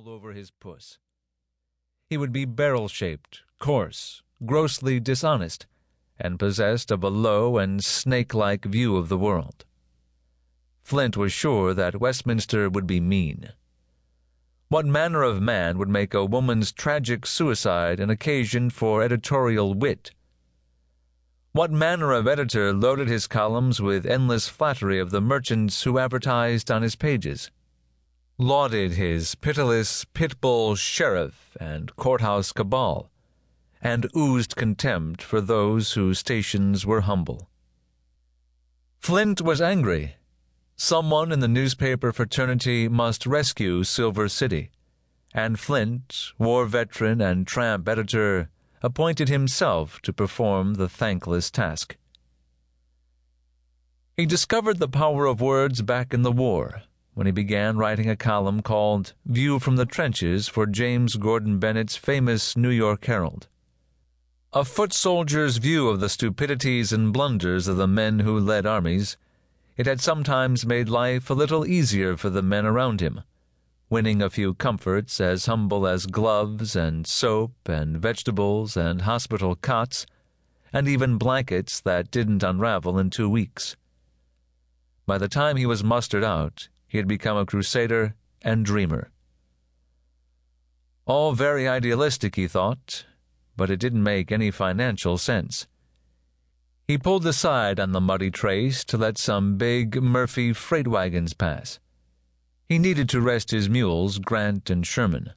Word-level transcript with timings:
all 0.00 0.12
over 0.14 0.32
his 0.32 0.50
puss. 0.50 0.98
He 2.08 2.16
would 2.16 2.32
be 2.32 2.46
barrel 2.46 2.88
shaped, 2.88 3.42
coarse, 3.58 4.22
grossly 4.46 4.98
dishonest, 4.98 5.66
and 6.18 6.38
possessed 6.38 6.90
of 6.90 7.04
a 7.04 7.08
low 7.08 7.58
and 7.58 7.84
snake 7.84 8.32
like 8.32 8.64
view 8.64 8.96
of 8.96 9.10
the 9.10 9.18
world. 9.18 9.64
Flint 10.82 11.18
was 11.18 11.32
sure 11.32 11.74
that 11.74 12.00
Westminster 12.00 12.70
would 12.70 12.86
be 12.86 12.98
mean. 12.98 13.52
What 14.68 14.86
manner 14.86 15.22
of 15.22 15.42
man 15.42 15.76
would 15.76 15.88
make 15.88 16.14
a 16.14 16.24
woman's 16.24 16.72
tragic 16.72 17.26
suicide 17.26 18.00
an 18.00 18.08
occasion 18.08 18.70
for 18.70 19.02
editorial 19.02 19.74
wit? 19.74 20.12
What 21.52 21.70
manner 21.70 22.12
of 22.12 22.26
editor 22.26 22.72
loaded 22.72 23.08
his 23.08 23.26
columns 23.26 23.82
with 23.82 24.06
endless 24.06 24.48
flattery 24.48 24.98
of 24.98 25.10
the 25.10 25.20
merchants 25.20 25.82
who 25.82 25.98
advertised 25.98 26.70
on 26.70 26.80
his 26.80 26.96
pages? 26.96 27.50
Lauded 28.42 28.92
his 28.92 29.34
pitiless 29.34 30.06
pitbull 30.14 30.74
sheriff 30.74 31.58
and 31.60 31.94
courthouse 31.96 32.52
cabal, 32.52 33.10
and 33.82 34.08
oozed 34.16 34.56
contempt 34.56 35.20
for 35.22 35.42
those 35.42 35.92
whose 35.92 36.20
stations 36.20 36.86
were 36.86 37.02
humble. 37.02 37.50
Flint 38.98 39.42
was 39.42 39.60
angry 39.60 40.14
Someone 40.74 41.32
in 41.32 41.40
the 41.40 41.48
newspaper 41.48 42.14
fraternity 42.14 42.88
must 42.88 43.26
rescue 43.26 43.84
Silver 43.84 44.26
City, 44.26 44.70
and 45.34 45.60
Flint, 45.60 46.32
war 46.38 46.64
veteran 46.64 47.20
and 47.20 47.46
tramp 47.46 47.86
editor, 47.86 48.48
appointed 48.82 49.28
himself 49.28 50.00
to 50.00 50.14
perform 50.14 50.76
the 50.76 50.88
thankless 50.88 51.50
task. 51.50 51.98
He 54.16 54.24
discovered 54.24 54.78
the 54.78 54.88
power 54.88 55.26
of 55.26 55.42
words 55.42 55.82
back 55.82 56.14
in 56.14 56.22
the 56.22 56.32
war 56.32 56.84
when 57.14 57.26
he 57.26 57.32
began 57.32 57.76
writing 57.76 58.08
a 58.08 58.16
column 58.16 58.62
called 58.62 59.14
View 59.26 59.58
from 59.58 59.76
the 59.76 59.86
Trenches 59.86 60.48
for 60.48 60.66
James 60.66 61.16
Gordon 61.16 61.58
Bennett's 61.58 61.96
famous 61.96 62.56
New 62.56 62.70
York 62.70 63.04
Herald. 63.04 63.48
A 64.52 64.64
foot 64.64 64.92
soldier's 64.92 65.58
view 65.58 65.88
of 65.88 66.00
the 66.00 66.08
stupidities 66.08 66.92
and 66.92 67.12
blunders 67.12 67.68
of 67.68 67.76
the 67.76 67.86
men 67.88 68.20
who 68.20 68.38
led 68.38 68.66
armies 68.66 69.16
it 69.76 69.86
had 69.86 70.00
sometimes 70.00 70.66
made 70.66 70.90
life 70.90 71.30
a 71.30 71.34
little 71.34 71.66
easier 71.66 72.16
for 72.16 72.28
the 72.28 72.42
men 72.42 72.66
around 72.66 73.00
him, 73.00 73.22
winning 73.88 74.20
a 74.20 74.28
few 74.28 74.52
comforts 74.52 75.20
as 75.20 75.46
humble 75.46 75.86
as 75.86 76.04
gloves 76.04 76.76
and 76.76 77.06
soap 77.06 77.52
and 77.66 77.96
vegetables 77.96 78.76
and 78.76 79.02
hospital 79.02 79.54
cots, 79.56 80.04
and 80.72 80.86
even 80.86 81.16
blankets 81.16 81.80
that 81.80 82.10
didn't 82.10 82.42
unravel 82.42 82.98
in 82.98 83.08
two 83.08 83.28
weeks. 83.28 83.74
By 85.06 85.16
the 85.16 85.28
time 85.28 85.56
he 85.56 85.64
was 85.64 85.82
mustered 85.82 86.24
out, 86.24 86.68
he 86.90 86.98
had 86.98 87.06
become 87.06 87.36
a 87.36 87.46
crusader 87.46 88.16
and 88.42 88.66
dreamer. 88.66 89.12
All 91.06 91.32
very 91.32 91.68
idealistic, 91.68 92.34
he 92.34 92.48
thought, 92.48 93.06
but 93.56 93.70
it 93.70 93.78
didn't 93.78 94.02
make 94.02 94.32
any 94.32 94.50
financial 94.50 95.16
sense. 95.16 95.68
He 96.88 96.98
pulled 96.98 97.24
aside 97.24 97.78
on 97.78 97.92
the 97.92 98.00
muddy 98.00 98.32
trace 98.32 98.84
to 98.86 98.98
let 98.98 99.18
some 99.18 99.56
big 99.56 100.02
Murphy 100.02 100.52
freight 100.52 100.88
wagons 100.88 101.32
pass. 101.32 101.78
He 102.68 102.76
needed 102.76 103.08
to 103.10 103.20
rest 103.20 103.52
his 103.52 103.68
mules, 103.68 104.18
Grant 104.18 104.68
and 104.68 104.84
Sherman. 104.84 105.34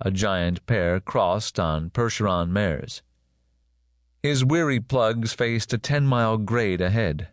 A 0.00 0.10
giant 0.10 0.66
pair 0.66 0.98
crossed 0.98 1.60
on 1.60 1.90
Percheron 1.90 2.52
mares. 2.52 3.02
His 4.24 4.44
weary 4.44 4.80
plugs 4.80 5.32
faced 5.32 5.72
a 5.72 5.78
ten 5.78 6.04
mile 6.04 6.36
grade 6.36 6.80
ahead. 6.80 7.28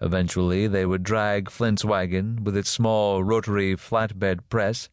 Eventually, 0.00 0.66
they 0.66 0.86
would 0.86 1.02
drag 1.02 1.50
Flint's 1.50 1.84
wagon 1.84 2.42
with 2.42 2.56
its 2.56 2.70
small 2.70 3.22
rotary 3.22 3.76
flatbed 3.76 4.40
press, 4.48 4.88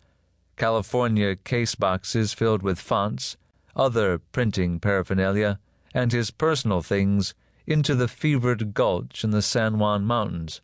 California 0.57 1.35
case 1.35 1.75
boxes 1.75 2.33
filled 2.33 2.61
with 2.61 2.79
fonts, 2.79 3.37
other 3.75 4.19
printing 4.19 4.79
paraphernalia, 4.79 5.59
and 5.93 6.11
his 6.11 6.31
personal 6.31 6.81
things 6.81 7.33
into 7.65 7.95
the 7.95 8.07
fevered 8.07 8.73
gulch 8.73 9.23
in 9.23 9.31
the 9.31 9.41
San 9.41 9.79
Juan 9.79 10.03
Mountains, 10.03 10.61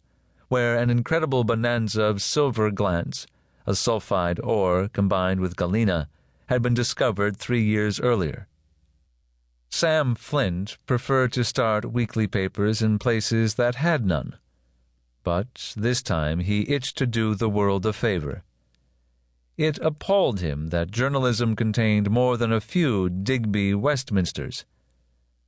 where 0.50 0.78
an 0.78 0.90
incredible 0.90 1.44
bonanza 1.44 2.04
of 2.04 2.22
silver 2.22 2.70
glance, 2.70 3.26
a 3.66 3.76
sulfide 3.76 4.40
ore 4.44 4.90
combined 4.90 5.40
with 5.40 5.56
galena, 5.56 6.10
had 6.48 6.62
been 6.62 6.74
discovered 6.74 7.38
three 7.38 7.64
years 7.64 8.00
earlier. 8.00 8.48
Sam 9.76 10.14
Flint 10.14 10.78
preferred 10.86 11.34
to 11.34 11.44
start 11.44 11.92
weekly 11.92 12.28
papers 12.28 12.84
in 12.84 13.00
places 13.00 13.56
that 13.56 13.74
had 13.74 14.06
none. 14.06 14.38
But 15.24 15.74
this 15.76 16.04
time 16.04 16.42
he 16.42 16.70
itched 16.70 16.96
to 17.00 17.08
do 17.08 17.34
the 17.34 17.50
world 17.50 17.84
a 17.88 17.92
favor. 17.92 18.44
It 19.58 19.80
appalled 19.80 20.42
him 20.42 20.70
that 20.70 20.92
journalism 20.92 21.56
contained 21.56 22.12
more 22.12 22.38
than 22.38 22.54
a 22.54 22.62
few 22.62 23.10
Digby 23.10 23.74
Westminsters 23.74 24.64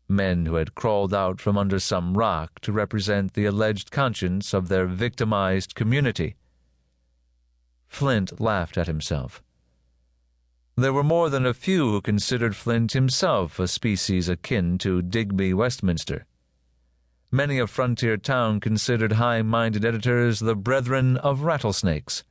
men 0.08 0.47
who 0.47 0.56
had 0.56 0.74
crawled 0.74 1.14
out 1.14 1.40
from 1.40 1.56
under 1.56 1.80
some 1.80 2.18
rock 2.18 2.59
to 2.62 2.72
represent 2.72 3.35
the 3.35 3.46
alleged 3.46 3.91
conscience 3.91 4.56
of 4.56 4.69
their 4.69 4.88
victimized 4.88 5.75
community. 5.75 6.35
Flint 7.88 8.41
laughed 8.41 8.75
at 8.75 8.88
himself. 8.88 9.44
There 10.78 10.91
were 10.91 11.03
more 11.03 11.30
than 11.30 11.46
a 11.46 11.53
few 11.53 11.90
who 11.91 12.02
considered 12.02 12.53
Flint 12.53 12.91
himself 12.91 13.59
a 13.59 13.68
species 13.68 14.28
akin 14.28 14.78
to 14.80 15.02
Digby 15.02 15.53
Westminster. 15.53 16.25
Many 17.31 17.59
a 17.59 17.68
frontier 17.68 18.18
town 18.18 18.59
considered 18.59 19.14
high 19.14 19.41
minded 19.41 19.85
editors 19.85 20.41
the 20.41 20.56
brethren 20.56 21.16
of 21.16 21.44
rattlesnakes. 21.44 22.25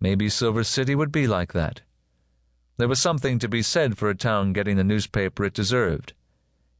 Maybe 0.00 0.28
Silver 0.28 0.64
City 0.64 0.94
would 0.94 1.10
be 1.10 1.26
like 1.26 1.54
that. 1.54 1.80
There 2.76 2.88
was 2.88 3.00
something 3.00 3.38
to 3.38 3.48
be 3.48 3.62
said 3.62 3.96
for 3.96 4.10
a 4.10 4.14
town 4.14 4.52
getting 4.52 4.76
the 4.76 4.84
newspaper 4.84 5.44
it 5.44 5.54
deserved. 5.54 6.12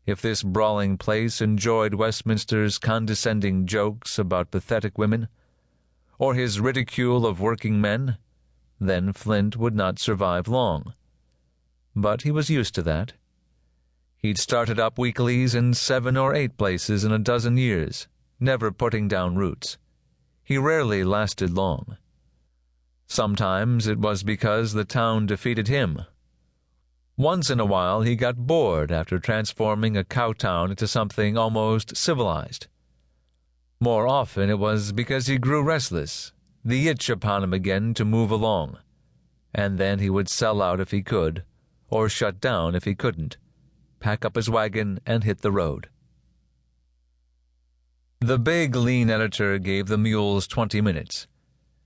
If 0.04 0.20
this 0.20 0.42
brawling 0.42 0.98
place 0.98 1.40
enjoyed 1.40 1.94
Westminster's 1.94 2.76
condescending 2.76 3.66
jokes 3.66 4.18
about 4.18 4.50
pathetic 4.50 4.98
women, 4.98 5.28
or 6.18 6.34
his 6.34 6.60
ridicule 6.60 7.24
of 7.24 7.40
working 7.40 7.80
men, 7.80 8.18
then 8.88 9.12
Flint 9.12 9.56
would 9.56 9.74
not 9.74 9.98
survive 9.98 10.48
long. 10.48 10.94
But 11.94 12.22
he 12.22 12.30
was 12.30 12.50
used 12.50 12.74
to 12.76 12.82
that. 12.82 13.12
He'd 14.16 14.38
started 14.38 14.78
up 14.78 14.98
weeklies 14.98 15.54
in 15.54 15.74
seven 15.74 16.16
or 16.16 16.34
eight 16.34 16.56
places 16.56 17.04
in 17.04 17.12
a 17.12 17.18
dozen 17.18 17.56
years, 17.56 18.08
never 18.38 18.70
putting 18.70 19.08
down 19.08 19.36
roots. 19.36 19.78
He 20.44 20.58
rarely 20.58 21.04
lasted 21.04 21.50
long. 21.50 21.96
Sometimes 23.06 23.86
it 23.86 23.98
was 23.98 24.22
because 24.22 24.72
the 24.72 24.84
town 24.84 25.26
defeated 25.26 25.68
him. 25.68 26.02
Once 27.16 27.50
in 27.50 27.60
a 27.60 27.64
while 27.64 28.02
he 28.02 28.16
got 28.16 28.46
bored 28.46 28.90
after 28.90 29.18
transforming 29.18 29.96
a 29.96 30.04
cow 30.04 30.32
town 30.32 30.70
into 30.70 30.88
something 30.88 31.36
almost 31.36 31.96
civilized. 31.96 32.68
More 33.80 34.06
often 34.06 34.48
it 34.48 34.58
was 34.58 34.92
because 34.92 35.26
he 35.26 35.36
grew 35.36 35.62
restless, 35.62 36.32
the 36.64 36.88
itch 36.88 37.08
upon 37.08 37.42
him 37.42 37.52
again 37.52 37.94
to 37.94 38.04
move 38.04 38.30
along, 38.30 38.78
and 39.54 39.78
then 39.78 39.98
he 39.98 40.10
would 40.10 40.28
sell 40.28 40.62
out 40.62 40.80
if 40.80 40.90
he 40.90 41.02
could, 41.02 41.44
or 41.88 42.08
shut 42.08 42.40
down 42.40 42.74
if 42.74 42.84
he 42.84 42.94
couldn't, 42.94 43.36
pack 44.00 44.24
up 44.24 44.36
his 44.36 44.48
wagon 44.48 45.00
and 45.04 45.24
hit 45.24 45.40
the 45.40 45.52
road. 45.52 45.88
The 48.20 48.38
big, 48.38 48.76
lean 48.76 49.10
editor 49.10 49.58
gave 49.58 49.88
the 49.88 49.98
mules 49.98 50.46
twenty 50.46 50.80
minutes 50.80 51.26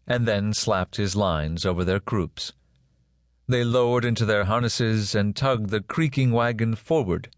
and 0.07 0.27
then 0.27 0.53
slapped 0.55 0.97
his 0.97 1.17
lines 1.17 1.67
over 1.67 1.85
their 1.85 2.01
croups. 2.01 2.53
They 3.49 3.65
lowered 3.65 4.05
into 4.05 4.25
their 4.25 4.45
harnesses 4.45 5.15
and 5.15 5.35
tugged 5.35 5.71
the 5.71 5.81
creaking 5.81 6.31
wagon 6.33 6.75
forward, 6.75 7.31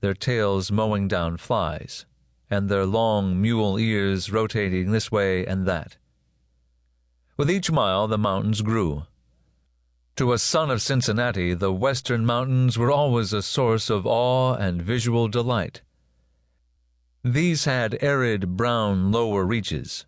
their 0.00 0.14
tails 0.14 0.72
mowing 0.72 1.06
down 1.06 1.36
flies, 1.36 2.06
and 2.50 2.68
their 2.68 2.86
long 2.86 3.40
mule 3.40 3.78
ears 3.78 4.32
rotating 4.32 4.90
this 4.90 5.12
way 5.12 5.46
and 5.46 5.66
that. 5.66 5.96
With 7.40 7.50
each 7.50 7.70
mile, 7.70 8.06
the 8.06 8.18
mountains 8.18 8.60
grew. 8.60 9.04
To 10.16 10.34
a 10.34 10.38
son 10.38 10.70
of 10.70 10.82
Cincinnati, 10.82 11.54
the 11.54 11.72
western 11.72 12.26
mountains 12.26 12.76
were 12.76 12.90
always 12.90 13.32
a 13.32 13.40
source 13.40 13.88
of 13.88 14.06
awe 14.06 14.56
and 14.56 14.82
visual 14.82 15.26
delight. 15.26 15.80
These 17.24 17.64
had 17.64 17.96
arid 18.02 18.58
brown 18.58 19.10
lower 19.10 19.46
reaches, 19.46 20.04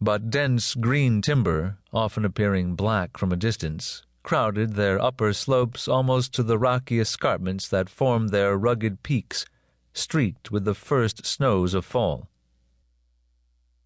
but 0.00 0.30
dense 0.30 0.74
green 0.74 1.20
timber, 1.20 1.76
often 1.92 2.24
appearing 2.24 2.74
black 2.74 3.18
from 3.18 3.32
a 3.32 3.36
distance, 3.36 4.02
crowded 4.22 4.72
their 4.72 4.98
upper 4.98 5.34
slopes 5.34 5.88
almost 5.88 6.32
to 6.32 6.42
the 6.42 6.56
rocky 6.56 6.98
escarpments 6.98 7.68
that 7.68 7.90
formed 7.90 8.30
their 8.30 8.56
rugged 8.56 9.02
peaks, 9.02 9.44
streaked 9.92 10.50
with 10.50 10.64
the 10.64 10.74
first 10.74 11.26
snows 11.26 11.74
of 11.74 11.84
fall. 11.84 12.30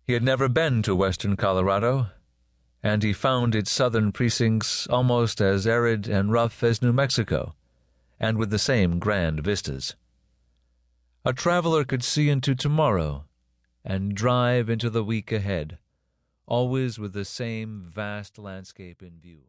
He 0.04 0.12
had 0.12 0.22
never 0.22 0.48
been 0.48 0.82
to 0.82 0.94
western 0.94 1.34
Colorado, 1.34 2.10
and 2.86 3.02
he 3.02 3.12
found 3.12 3.52
its 3.54 3.72
southern 3.72 4.12
precincts 4.12 4.86
almost 4.86 5.40
as 5.40 5.66
arid 5.66 6.06
and 6.06 6.30
rough 6.30 6.62
as 6.62 6.80
New 6.80 6.92
Mexico, 6.92 7.52
and 8.20 8.38
with 8.38 8.50
the 8.50 8.60
same 8.60 9.00
grand 9.00 9.40
vistas. 9.40 9.96
A 11.24 11.32
traveler 11.32 11.84
could 11.84 12.04
see 12.04 12.28
into 12.30 12.54
tomorrow 12.54 13.24
and 13.84 14.14
drive 14.14 14.70
into 14.70 14.88
the 14.88 15.02
week 15.02 15.32
ahead 15.32 15.78
always 16.46 16.96
with 16.96 17.12
the 17.12 17.24
same 17.24 17.90
vast 17.92 18.38
landscape 18.38 19.02
in 19.02 19.18
view. 19.18 19.46